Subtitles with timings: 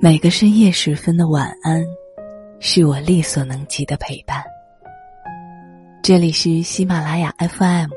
[0.00, 1.82] 每个深夜时分的晚安，
[2.58, 4.42] 是我力所能及的陪伴。
[6.02, 7.88] 这里是喜马拉雅 FM，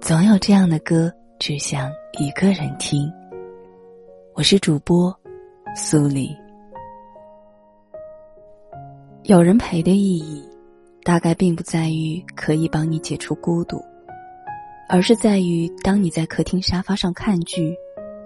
[0.00, 3.12] 总有这样的歌，只想一个人听。
[4.34, 5.14] 我是主播
[5.76, 6.34] 苏黎。
[9.24, 10.42] 有人陪的意义，
[11.04, 13.80] 大概并不在于可以帮你解除孤独，
[14.88, 17.76] 而是在于当你在客厅沙发上看剧。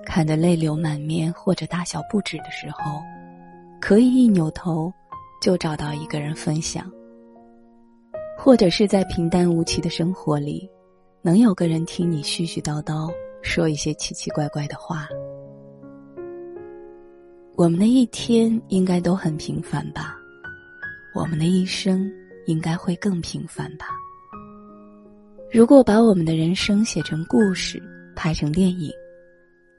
[0.07, 3.03] 看得泪流满面或者大笑不止的时候，
[3.81, 4.91] 可以一扭头
[5.43, 6.85] 就找到一个人分享；
[8.39, 10.71] 或者是在平淡无奇的生活里，
[11.21, 13.13] 能有个人听你絮絮叨叨
[13.43, 15.09] 说一些奇奇怪怪的话。
[17.57, 20.17] 我们的一天应该都很平凡吧？
[21.15, 22.11] 我们的一生
[22.47, 23.89] 应该会更平凡吧？
[25.51, 27.83] 如果把我们的人生写成故事，
[28.15, 28.91] 拍成电影。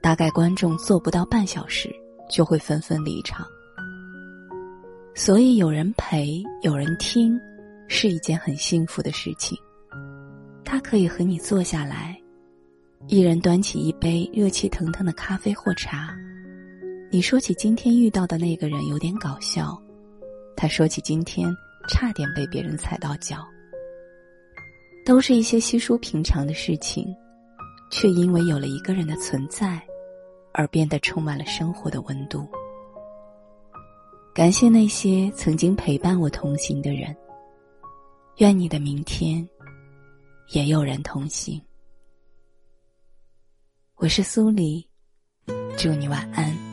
[0.00, 1.94] 大概观众做不到半小时
[2.30, 3.46] 就会纷纷离场，
[5.14, 7.38] 所以有人陪，有人听，
[7.88, 9.58] 是一件很幸福的事情。
[10.64, 12.18] 他可以和你坐下来，
[13.06, 16.14] 一人端起一杯热气腾腾的咖啡或茶，
[17.10, 19.76] 你说起今天遇到的那个人有点搞笑，
[20.54, 21.48] 他说起今天
[21.88, 23.46] 差点被别人踩到脚，
[25.04, 27.06] 都是一些稀疏平常的事情，
[27.90, 29.82] 却因为有了一个人的存在。
[30.58, 32.44] 而变得充满了生活的温度。
[34.34, 37.16] 感谢那些曾经陪伴我同行的人。
[38.38, 39.48] 愿你的明天
[40.48, 41.62] 也有人同行。
[43.94, 44.84] 我是苏黎，
[45.76, 46.67] 祝你晚安。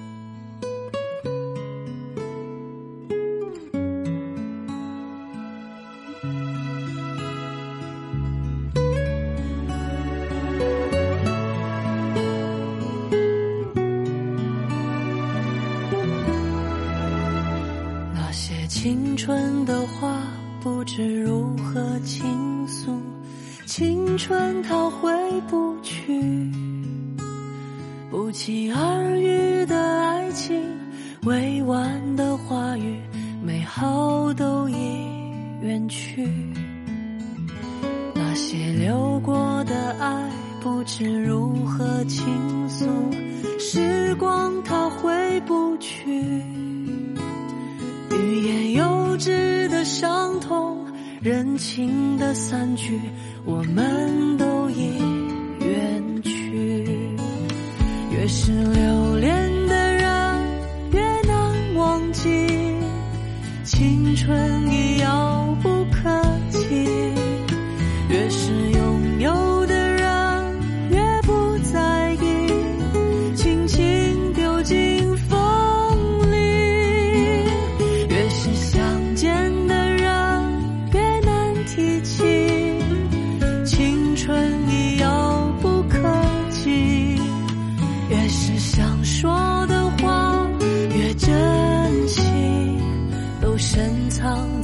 [18.76, 20.22] 青春的话
[20.62, 22.92] 不知如何倾诉，
[23.66, 25.10] 青春它回
[25.48, 26.22] 不去，
[28.12, 30.62] 不期而遇的爱情，
[31.24, 33.00] 委婉的话语，
[33.42, 34.76] 美好都已
[35.62, 36.28] 远去。
[38.14, 42.26] 那些流过的爱不知如何倾
[42.68, 42.86] 诉，
[43.58, 46.44] 时光它回不去。
[48.46, 50.78] 言幼稚的伤痛，
[51.20, 53.00] 人情的散去，
[53.44, 55.00] 我们都已
[55.60, 56.86] 远去。
[58.12, 59.45] 越是留恋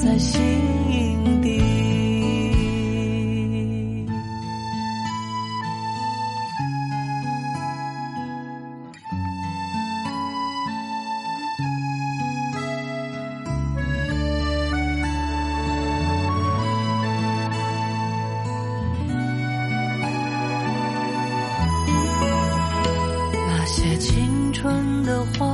[0.04, 0.42] 在心
[1.44, 1.62] 底，
[23.48, 25.51] 那些青春的花。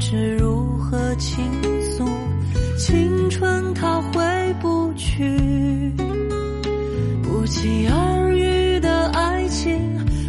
[0.00, 1.44] 知如何倾
[1.82, 2.08] 诉，
[2.78, 5.92] 青春它回不去，
[7.22, 9.78] 不期而遇的爱情，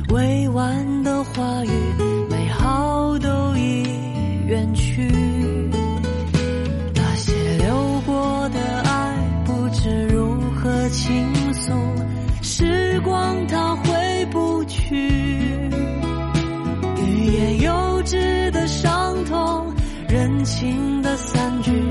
[0.09, 1.69] 委婉的话语，
[2.29, 3.87] 美好都已
[4.45, 5.09] 远去。
[6.93, 9.15] 那些流过的爱，
[9.45, 11.71] 不知如何倾诉，
[12.41, 15.50] 时光它回不去。
[20.43, 21.90] 轻轻的散去。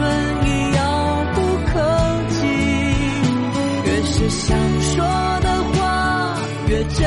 [0.00, 0.08] 唇
[0.46, 0.80] 已遥
[1.34, 1.72] 不可
[2.30, 2.40] 及。
[3.84, 5.04] 越是想说
[5.42, 6.38] 的话，
[6.68, 6.98] 越珍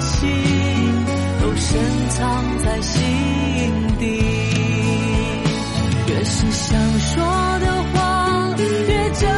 [0.00, 0.26] 惜，
[1.40, 1.68] 都深
[2.10, 2.20] 藏
[2.58, 3.00] 在心
[3.98, 4.04] 底。
[6.06, 7.24] 越是想说
[7.58, 9.28] 的话，越珍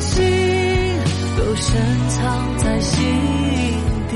[0.00, 0.20] 惜，
[1.38, 1.68] 都深
[2.10, 2.18] 藏
[2.58, 2.98] 在心
[4.10, 4.12] 底。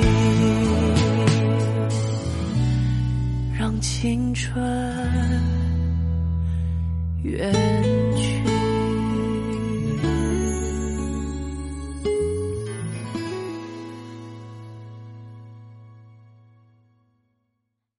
[3.59, 5.64] 让青春。
[7.25, 8.04] 远。